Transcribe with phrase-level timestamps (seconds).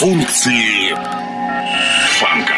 [0.00, 0.94] функции
[2.18, 2.54] фанка.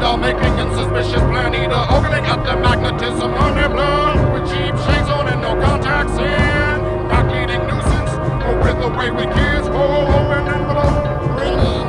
[0.00, 4.74] Doll making and suspicious plan eater, ogling at the magnetism on their blood with cheap
[4.84, 6.80] shades on and no contacts in.
[7.08, 8.12] Rock leading nuisance,
[8.44, 11.86] or with the wayward kids, oh, open envelope, bringing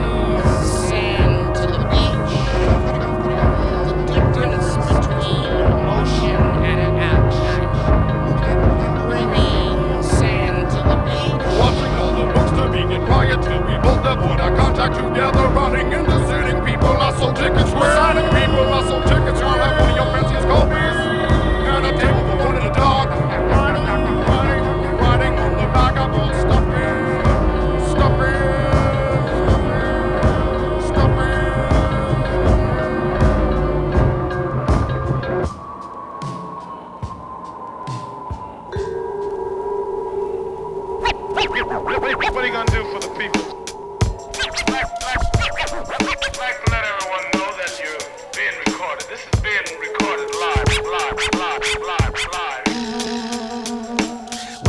[0.64, 2.36] Sand to the beach.
[3.88, 5.52] The difference between
[6.66, 7.68] and action.
[9.08, 11.44] Bringing sand to the beach.
[11.60, 15.48] Watching all the books to be quiet till we both put our contact together.
[15.50, 16.27] Running into
[17.18, 17.72] tickets.
[17.74, 19.06] We're signing people, I sold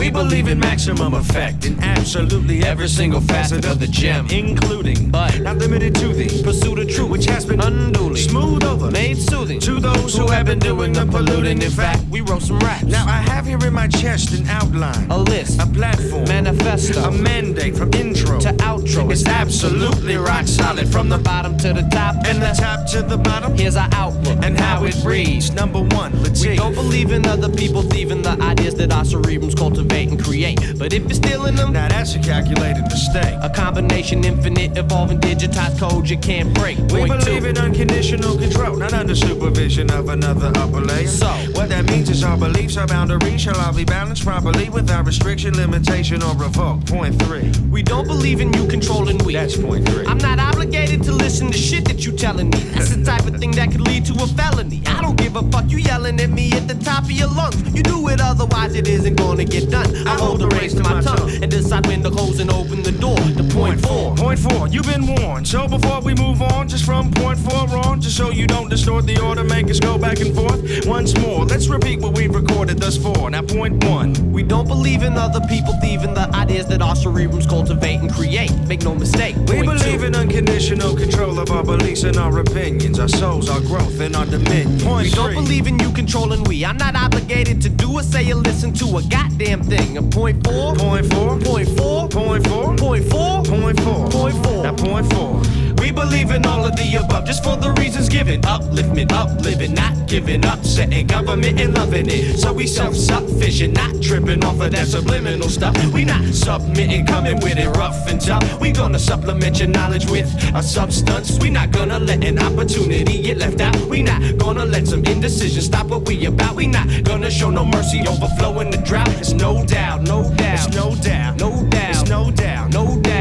[0.09, 5.39] We believe in maximum effect in absolutely every single facet of the gem, including, but
[5.41, 9.61] not limited to the pursuit of truth, which has been unduly smooth over, made soothing
[9.61, 11.61] to those who have been doing the polluting.
[11.61, 12.85] In fact, we wrote some raps.
[12.85, 17.13] Now I have here in my chest an outline, a list, a platform, manifesto, a
[17.13, 19.13] mandate from intro to outro.
[19.13, 23.19] It's absolutely rock solid from the bottom to the top, and the top to the
[23.19, 23.55] bottom.
[23.55, 25.51] Here's our outlook and how it reads.
[25.53, 29.55] Number one, let's We don't believe in other people thieving the ideas that our cerebrums
[29.55, 30.59] cultivate and create.
[30.79, 33.35] But if you're stealing them, Now that's a calculated mistake.
[33.43, 36.79] a combination, infinite, evolving, digitized code you can't break.
[36.79, 37.49] We Point believe two.
[37.49, 41.09] in unconditional control, not under supervision of another upper layer.
[41.09, 41.27] So?
[41.55, 45.55] what that means is our beliefs, our boundaries shall all be balanced properly without restriction,
[45.57, 46.85] limitation, or revoke.
[46.87, 47.51] Point three.
[47.71, 49.33] We don't believe in you controlling we.
[49.35, 50.07] That's point three.
[50.07, 52.59] I'm not obligated to listen to shit that you're telling me.
[52.75, 54.83] That's the type of thing that could lead to a felony.
[54.87, 57.57] I don't give a fuck you yelling at me at the top of your lungs.
[57.75, 59.88] You do it otherwise it isn't gonna get done.
[60.07, 62.93] I hold the reins to my tongue and decide when to close and open the
[62.93, 63.17] door.
[63.17, 64.15] The point four.
[64.17, 65.47] Point four, you've been warned.
[65.47, 69.07] So before we move on, just from point four on, just so you don't distort
[69.07, 70.87] the order, make us go back and forth.
[70.87, 73.31] Once more, let's repeat what we've recorded thus far.
[73.31, 74.15] Now, point one.
[74.33, 78.53] We don't believe in other people thieving the ideas that our cerebrums cultivate and create.
[78.67, 79.37] Make no mistake.
[79.49, 80.07] We believe two.
[80.07, 84.27] in unconditional control of our beliefs and our opinions, our souls, our growth, and our
[84.27, 84.79] dominion.
[84.81, 86.65] Point We don't believe in you controlling we.
[86.65, 89.78] I'm not obligated to do or say or listen to a goddamn thing.
[89.79, 90.75] A point four.
[90.75, 91.39] Point four.
[91.39, 92.09] Point four.
[92.09, 92.77] Point four.
[92.77, 93.43] Point four.
[93.45, 94.09] Point four.
[94.09, 94.63] Point four.
[94.65, 95.43] Now, point four.
[95.81, 98.41] We believe in all of the above, just for the reasons given.
[98.43, 102.39] Upliftment, upliving, not giving up, setting government and loving it.
[102.39, 105.75] So we self-sufficient, not tripping off of that subliminal stuff.
[105.93, 108.61] We not submitting, coming with it rough and tough.
[108.61, 111.39] We gonna supplement your knowledge with a substance.
[111.39, 113.77] We not gonna let an opportunity get left out.
[113.89, 116.55] We not gonna let some indecision stop what we about.
[116.57, 119.09] We not gonna show no mercy, overflowing the drought.
[119.21, 121.39] It's no doubt, no doubt, It's no doubt.
[121.39, 122.71] no doubt, It's no doubt.
[122.73, 123.18] no doubt, no doubt.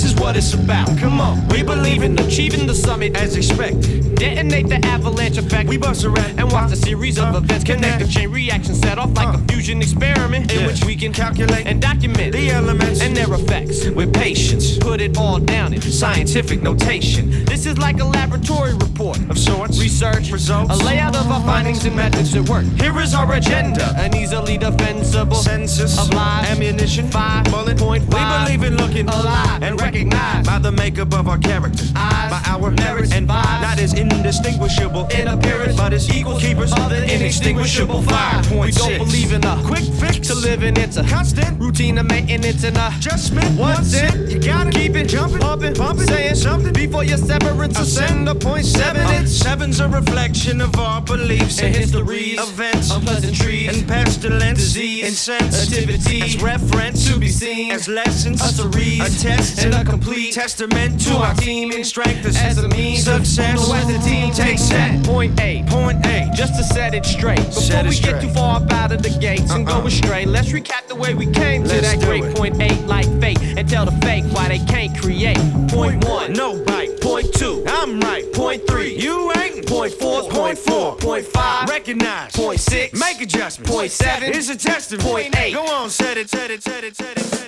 [0.00, 0.86] This is what it's about.
[0.98, 4.14] Come on, we believe in achieving the summit As expected.
[4.14, 5.68] Detonate the avalanche effect.
[5.68, 8.04] We bust around and watch a series of events connect.
[8.04, 11.80] The chain reaction set off like a fusion experiment in which we can Calculate and
[11.82, 13.00] document the elements.
[13.00, 14.78] and their effects with patience.
[14.78, 17.44] Put it all down in scientific notation.
[17.44, 19.80] This is like a laboratory report Of sorts.
[19.80, 20.70] research Results.
[20.80, 22.64] a layout of our findings and methods at work.
[22.80, 28.20] Here is our agenda, an easily defensible Census of lies, ammunition, five bullet point We
[28.36, 32.70] believe in looking alive and recognized by the makeup of our character, Eyes, by our
[32.72, 33.60] merits, and vibes.
[33.62, 38.42] not as indistinguishable in appearance, but as equal keepers of the inextinguishable fire.
[38.50, 40.76] We don't believe in a quick fix to living.
[40.76, 43.48] it's a constant routine of maintenance and adjustment.
[43.58, 44.14] What's it?
[44.30, 47.78] You gotta keep it jumping, pumping, pumping, saying something before your severance.
[47.78, 49.02] Ascend a point seven.
[49.06, 55.04] Uh, It's seven's a reflection of our beliefs and histories, events, unpleasantries, and pestilence, disease,
[55.08, 59.86] insensitivity, activity, as reference to be seen, as lessons, us to read, a test, and
[59.86, 63.66] a complete testament to to our team in strength as, a means success.
[63.66, 65.66] So as a team takes that point eight.
[65.66, 66.30] Point eight.
[66.34, 67.36] Just to set it straight.
[67.38, 69.80] Before Set we get too far up out of the gates and Uh-uh.
[69.80, 72.36] go astray, let's recap the way we came to Let's that great it.
[72.36, 75.38] point eight like fate and tell the fake why they can't create.
[75.68, 76.32] Point one.
[76.32, 77.00] No bite.
[77.00, 78.30] Point two, I'm right.
[78.32, 79.66] Point three, you ain't.
[79.66, 82.32] Point four, point four, point five, recognize.
[82.32, 83.70] Point six, make adjustments.
[83.70, 85.08] Point seven, is a testament.
[85.08, 87.47] Point eight, go on, set it, set it, set it, set it, set it,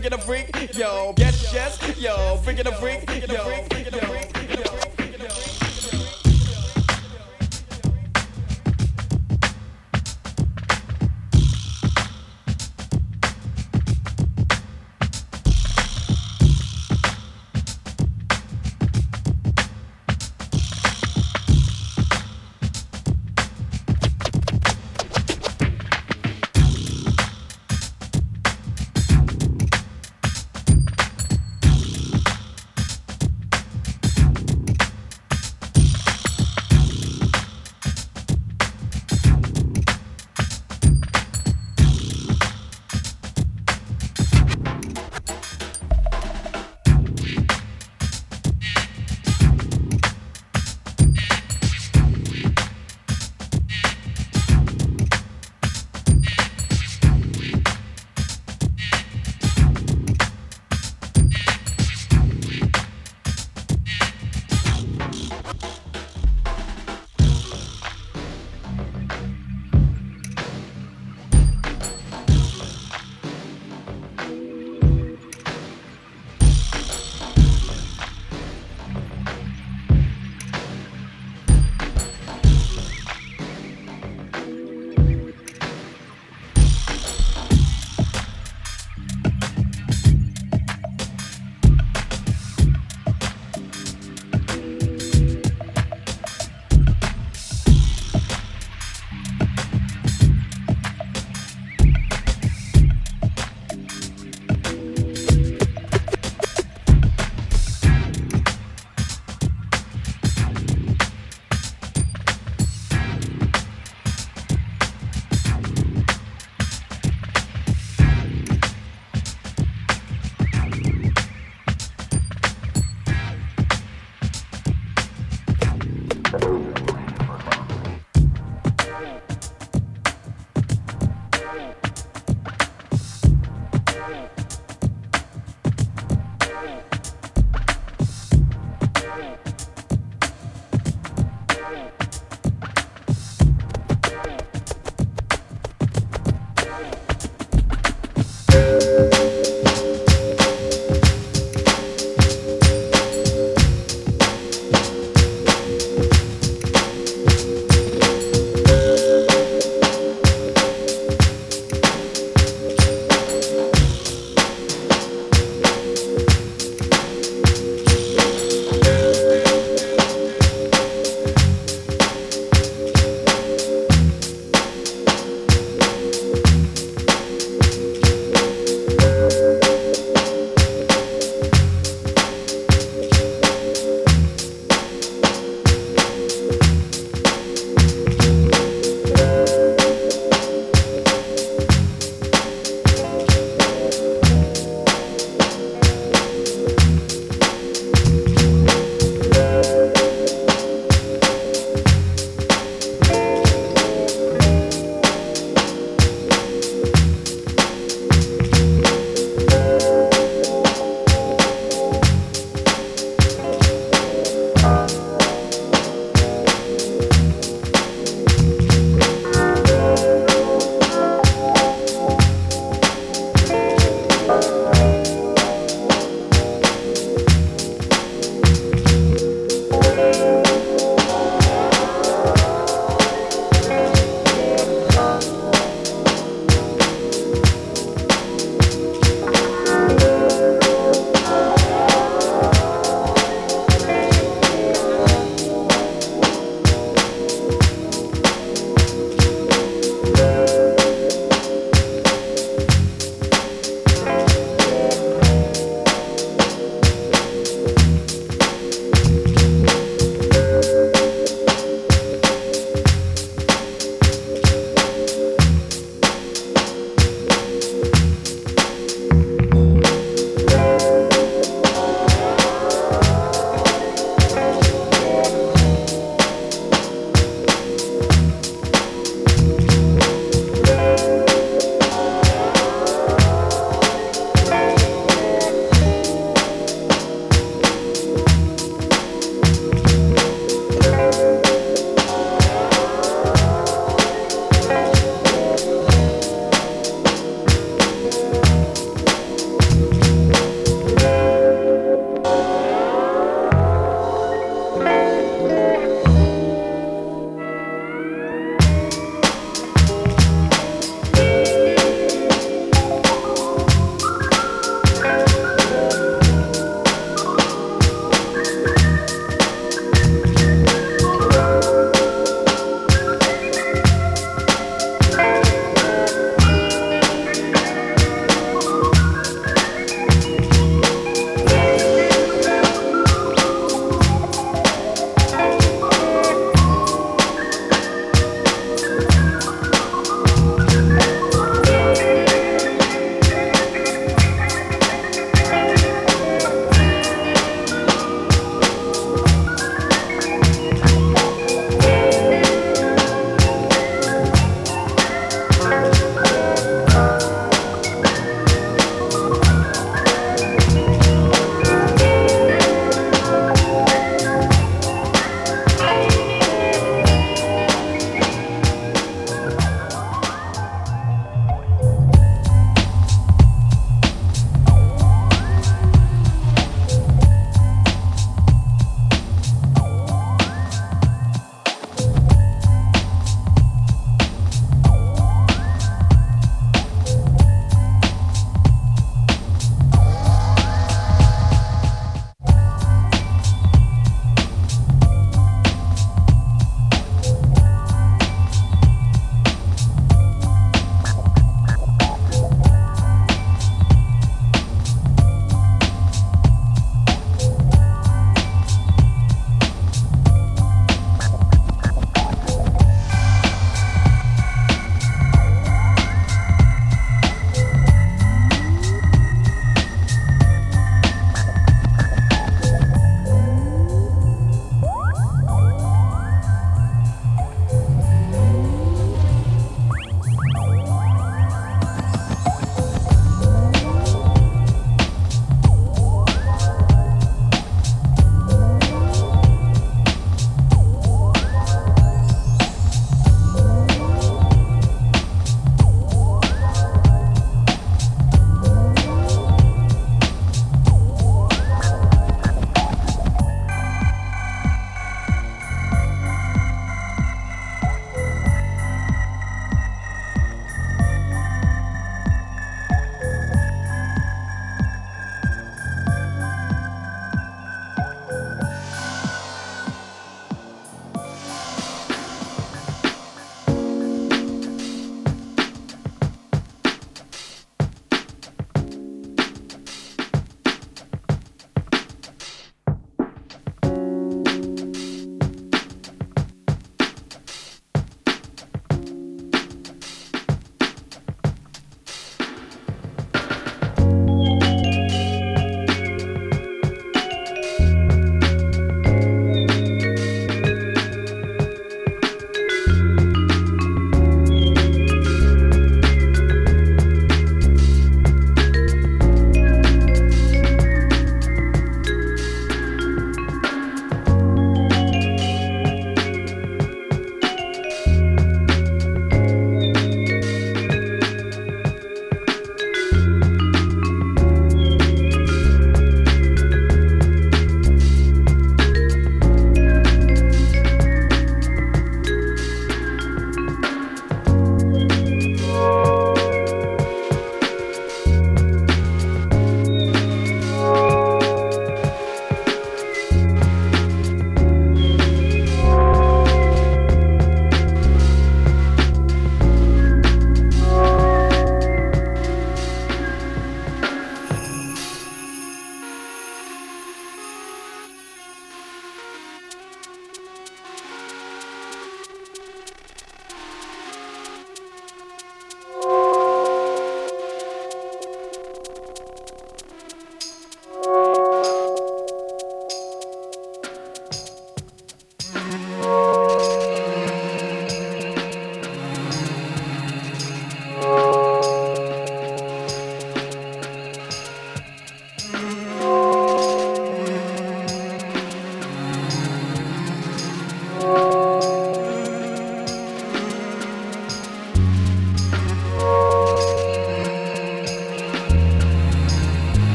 [0.00, 0.39] freaking a freak,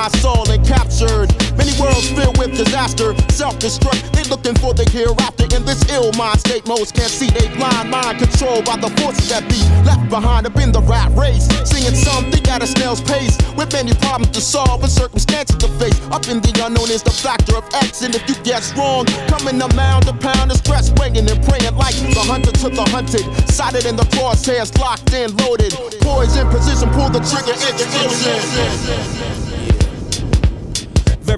[0.00, 1.28] my soul and captured.
[1.60, 4.16] Many worlds filled with disaster, self-destruct.
[4.16, 6.66] They looking for the hereafter in this ill mind state.
[6.66, 10.56] Most can't see they blind mind controlled by the forces that be left behind up
[10.56, 11.44] in the rat race.
[11.68, 16.00] Seeing something at a snail's pace with many problems to solve and circumstances to face.
[16.08, 19.60] Up in the unknown is the factor of X, and if you guess wrong, coming
[19.60, 23.28] a mound to pound of stress, weighing and praying like the hunter to the hunted.
[23.52, 25.76] Sighted in the crosshairs, locked in, loaded.
[26.00, 29.29] Poison position, pull the trigger, explosion.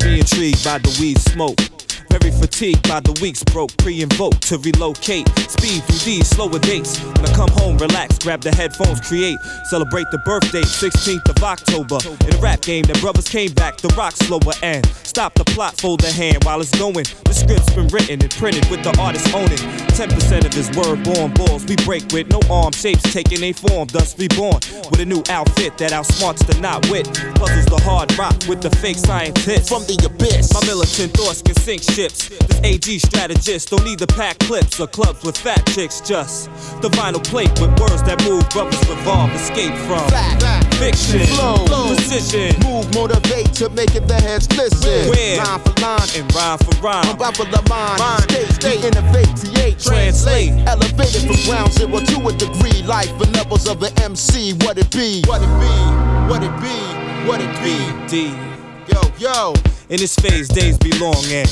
[0.02, 1.71] Very intrigued by the weed smoke.
[2.22, 5.28] Very fatigued by the weeks broke, pre-invoke to relocate.
[5.50, 7.02] Speed through these slower dates.
[7.02, 9.38] When I come home, relax, grab the headphones, create.
[9.64, 11.98] Celebrate the birthday, 16th of October.
[12.28, 15.76] In a rap game, the brothers came back, the rock slower and stop the plot,
[15.80, 17.06] fold the hand while it's going.
[17.24, 19.58] The script's been written and printed with the artist owning.
[19.98, 23.88] 10% of his word born balls we break with no arm shapes taking a form,
[23.88, 27.06] thus reborn with a new outfit that outsmarts the not wit.
[27.34, 30.54] Puzzles the hard rock with the fake scientists from the abyss.
[30.54, 31.82] My militant thoughts can sink
[32.16, 32.46] ships.
[32.46, 36.50] This AG strategist don't need to pack clips or clubs with fat chicks, just
[36.82, 42.54] the vinyl plate with words that move, brothers revolve, escape from Fact, fiction, flow, precision,
[42.64, 45.10] move, motivate to make it the heads listen.
[45.10, 45.38] Where?
[45.38, 47.04] Line for line, and rhyme for rhyme.
[47.06, 47.98] I'm about for the mind.
[47.98, 48.22] mind.
[48.30, 50.52] Stay, stay, innovate, TA, translate.
[50.66, 52.82] Elevated from ground zero to a degree.
[52.82, 54.54] Life and levels of the MC.
[54.64, 55.22] What it be?
[55.26, 55.74] What it be?
[56.28, 57.02] What it be?
[57.26, 57.76] What it be?
[58.08, 58.28] D.
[58.92, 59.54] Yo, yo.
[59.88, 61.48] In this phase, days be long and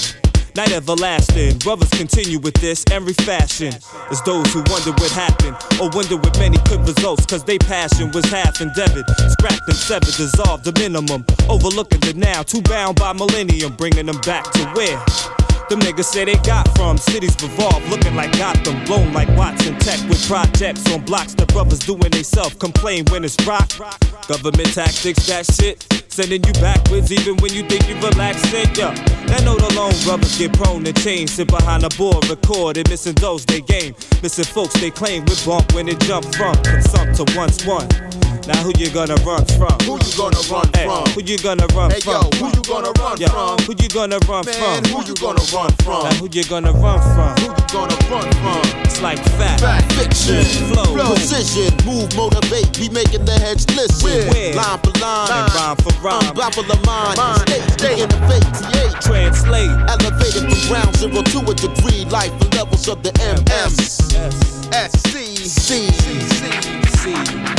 [0.56, 1.58] night everlasting.
[1.58, 3.72] Brothers continue with this every fashion.
[4.10, 8.10] As those who wonder what happened, or wonder what many could results, cause they passion
[8.12, 9.04] was half endeavored.
[9.32, 11.24] Scrapped and severed, dissolved the minimum.
[11.48, 15.02] Overlooking the now, too bound by millennium, bringing them back to where?
[15.68, 20.00] Them niggas say they got from cities revolve, looking like Gotham, blown like Watson Tech
[20.08, 21.34] with projects on blocks.
[21.34, 23.70] The brothers doing they self complain when it's rock.
[24.26, 25.99] Government tactics, that shit.
[26.10, 28.92] Sending you backwards even when you think you relaxing, yeah.
[29.30, 31.30] That note alone, brothers get prone to change.
[31.30, 33.94] Sit behind the board, record and missing those they game.
[34.22, 37.86] Missing folks they claim with bump when it jump from consumpt to once one.
[38.48, 39.70] Now who you gonna run from?
[39.86, 41.06] Who you gonna run Hey, from?
[41.14, 42.26] who you gonna run Hey from?
[42.26, 43.58] yo, who you gonna run Yeah, from?
[43.62, 44.90] who you gonna run Man, from?
[44.90, 46.02] who you gonna run from?
[46.02, 47.30] Now who you gonna run from?
[47.38, 48.62] Who you gonna run from?
[48.82, 50.42] It's like fact, Fact, fiction,
[50.72, 54.26] flow, precision, move, motivate, we making the heads listen.
[54.32, 54.54] Where?
[54.56, 56.22] Line for line, and rhyme for rhyme.
[56.22, 59.00] unblockable mind, stay, stay in the faith, create.
[59.00, 59.70] Translate.
[59.88, 64.14] Elevated from ground zero to a degree, life and levels of the MS.
[64.14, 67.10] S SC, C, C.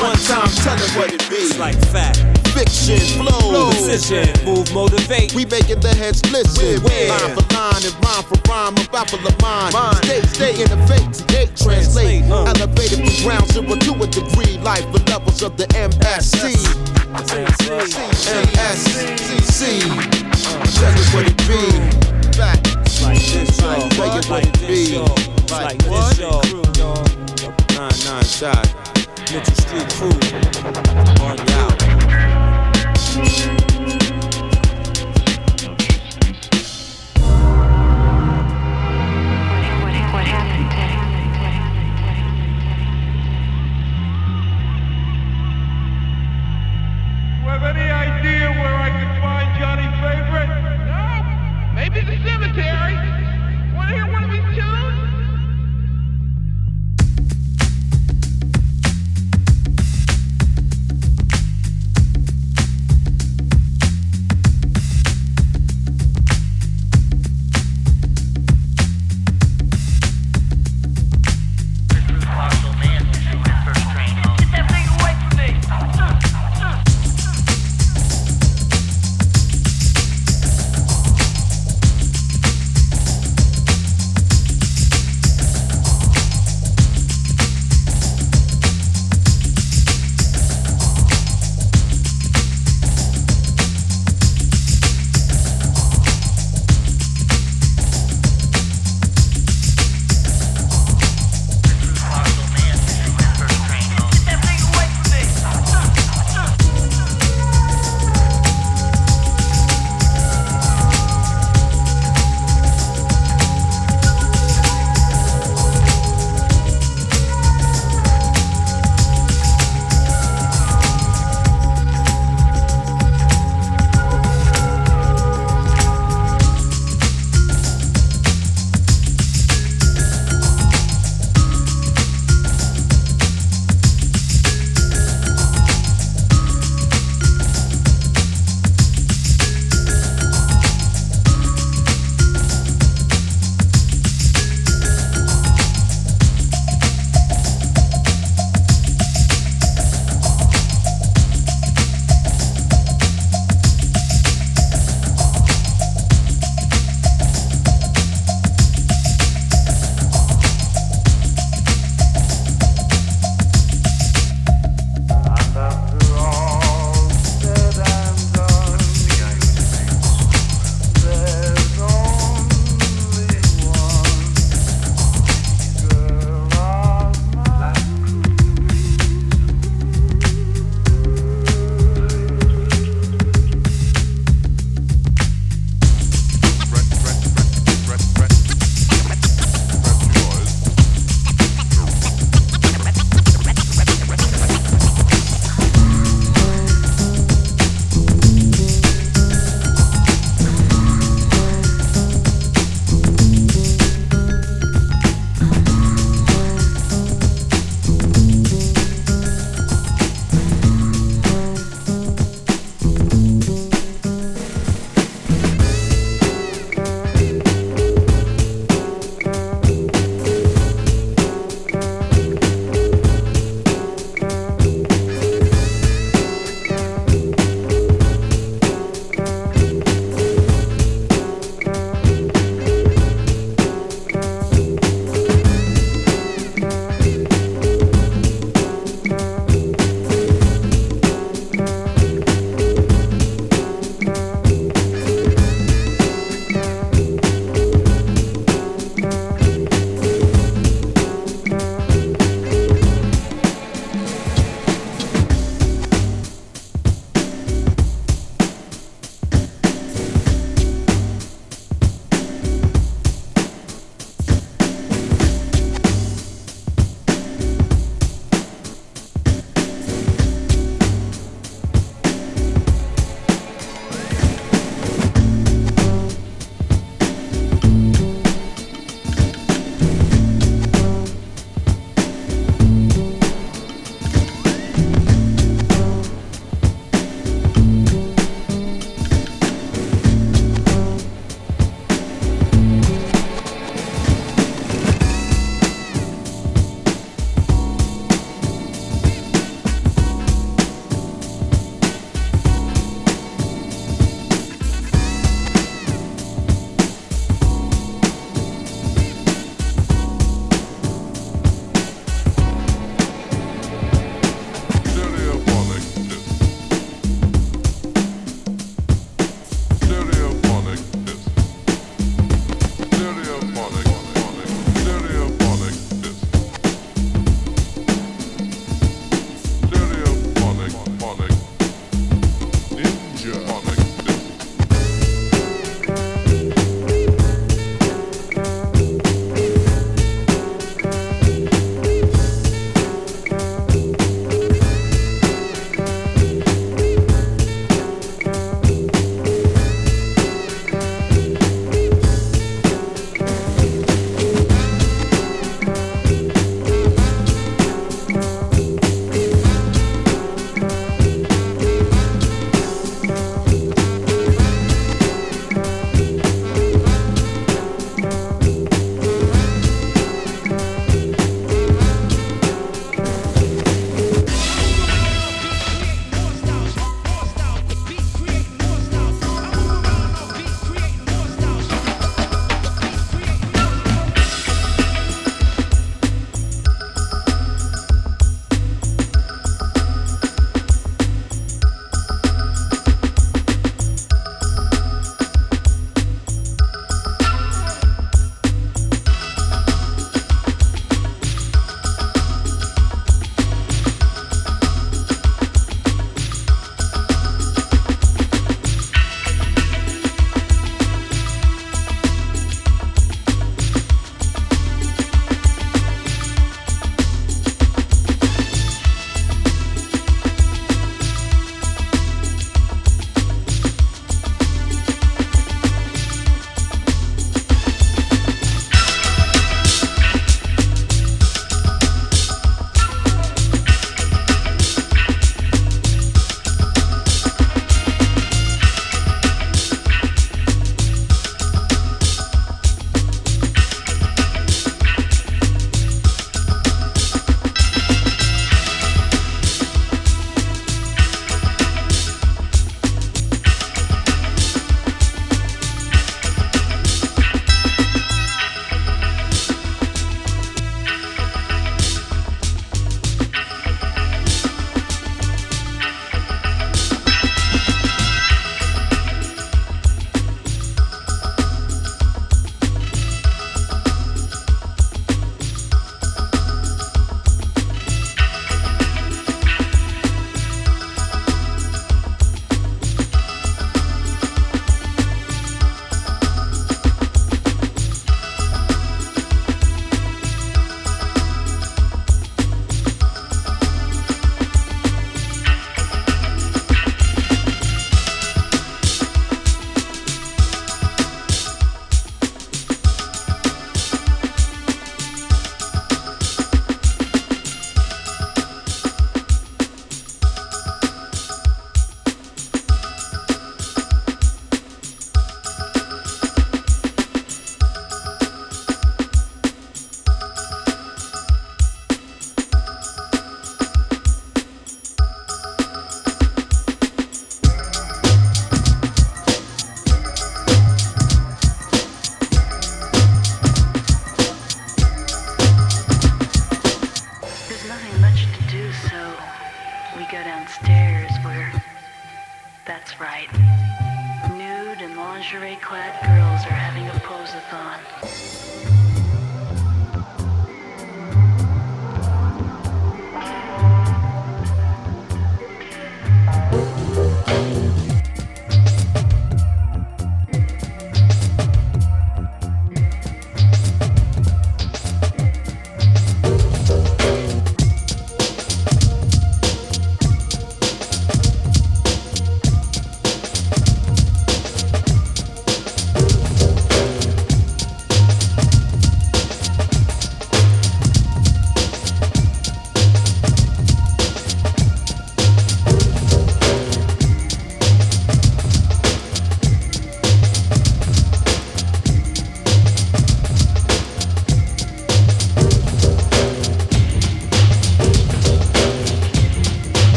[0.00, 1.36] One time, tell it what it be.
[1.36, 2.18] It's like fact,
[2.50, 5.34] Fiction, flow, precision, move, motivate.
[5.34, 6.82] We making the heads listen.
[6.82, 7.08] Where?
[7.08, 9.72] Line for line and rhyme for rhyme, unblockable mind.
[10.04, 12.24] Stay, stay in the faith, create, translate.
[12.24, 16.56] Elevated from ground zero to a degree, life and levels of the MSC.
[18.26, 19.80] MSC.
[20.74, 21.62] Tell it what it be.
[22.82, 23.70] It's like this, y'all.
[23.78, 24.98] Like, it what it this, be.
[25.52, 26.42] Like this, y'all.
[27.76, 28.66] Nine nine shot.
[29.30, 30.16] Mitchell Street Crew.
[31.24, 31.76] On out.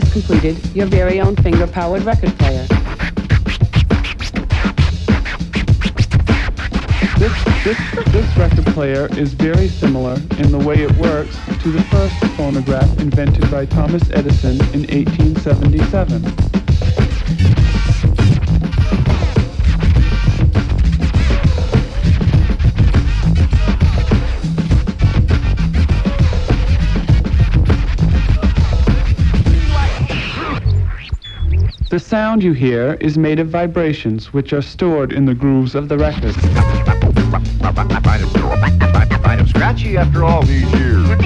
[0.00, 2.66] Just completed your very own finger-powered record player.
[7.18, 11.82] This, this, this record player is very similar in the way it works to the
[11.90, 16.47] first phonograph invented by Thomas Edison in 1877.
[31.98, 35.88] The sound you hear is made of vibrations which are stored in the grooves of
[35.88, 36.32] the record.
[39.24, 41.08] Kind of scratchy after all these years.
[41.08, 41.18] When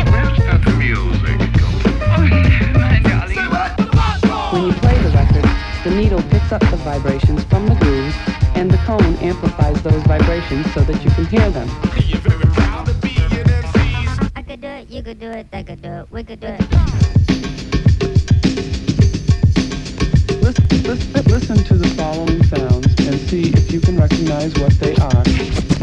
[4.64, 5.44] you play the record,
[5.84, 8.16] the needle picks up the vibrations from the grooves,
[8.54, 11.68] and the cone amplifies those vibrations so that you can hear them.
[14.34, 16.46] I could do it, you could do it, they could do it, we could do
[16.46, 17.21] it.
[20.84, 25.81] Listen, to the following sounds and see if you can recognize what they are.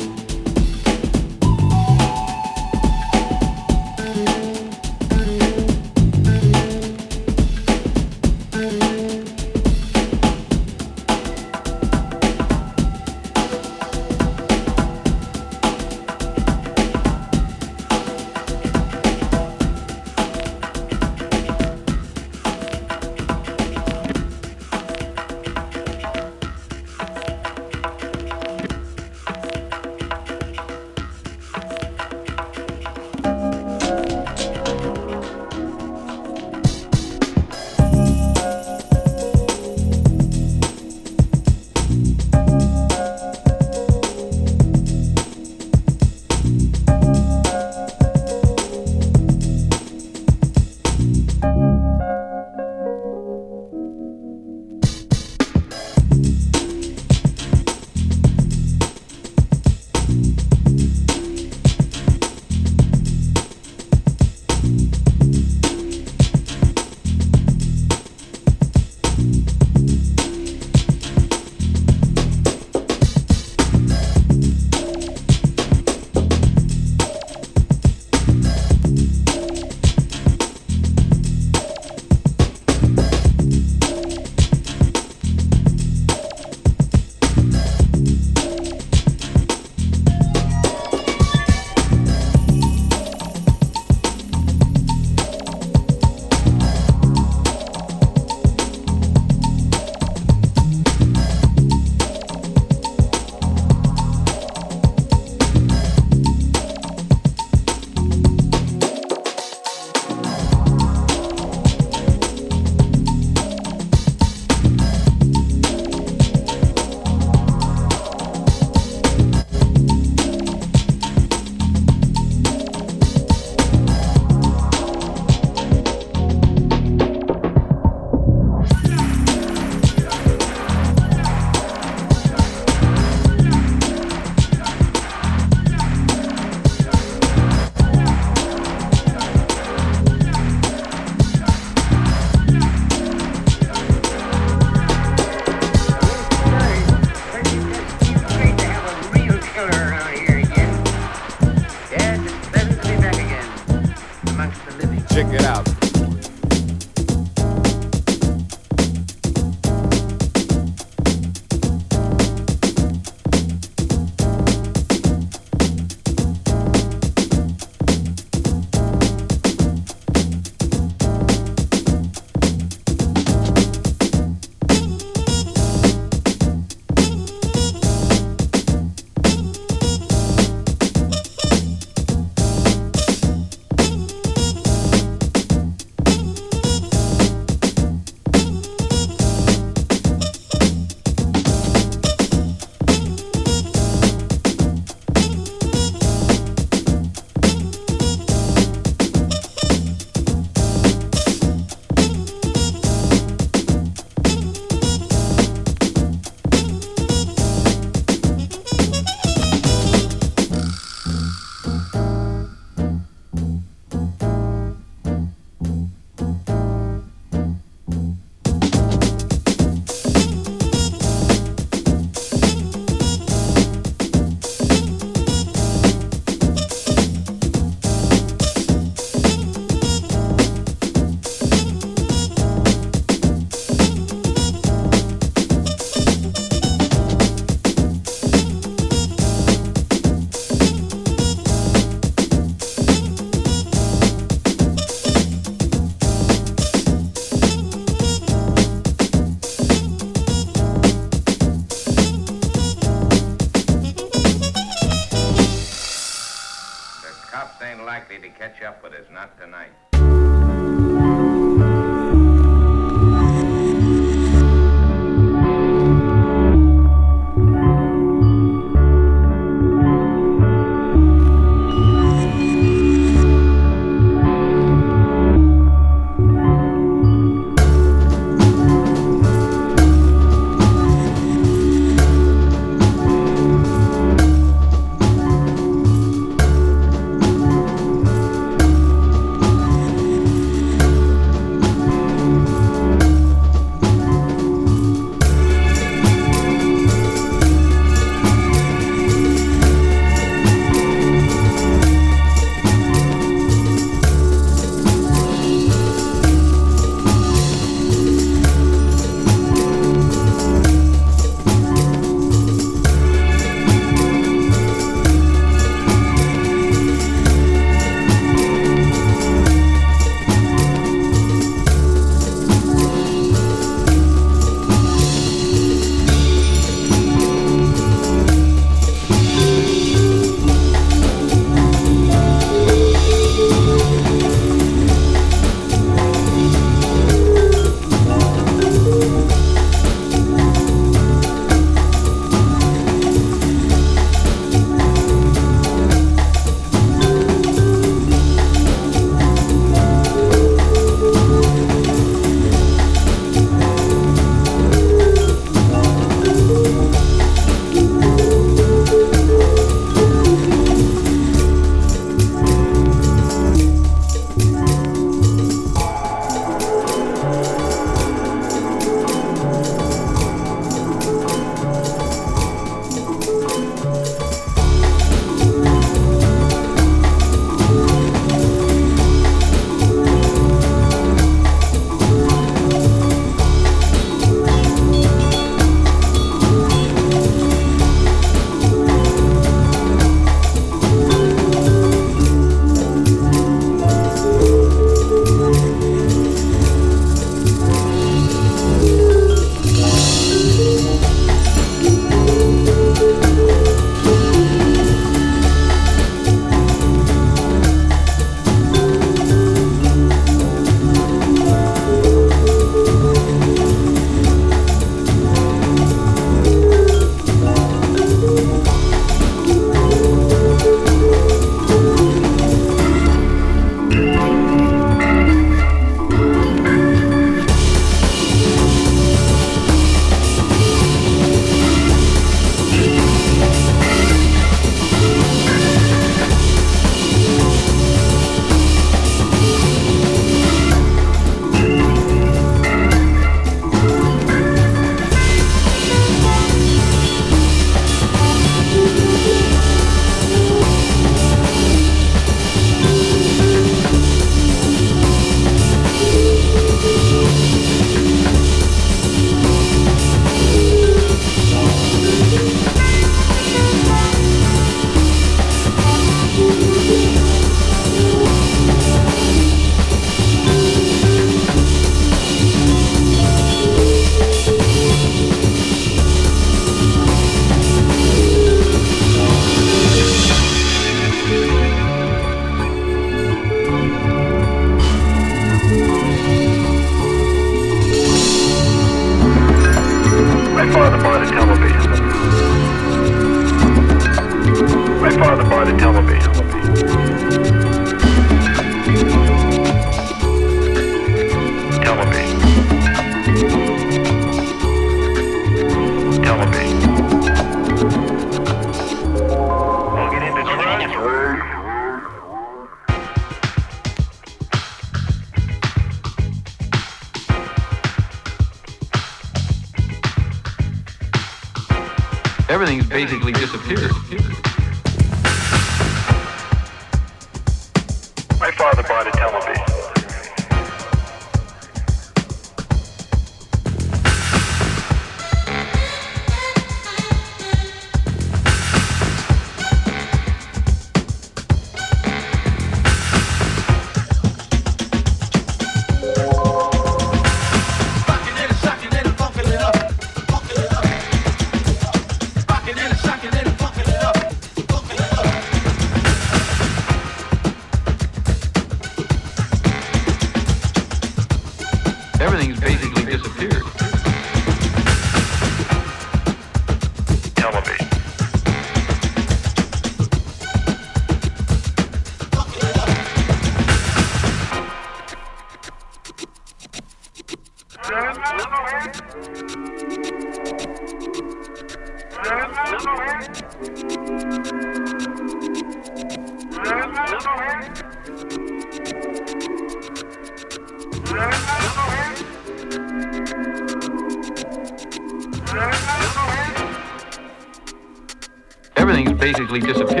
[599.51, 600.00] Basically disappeared.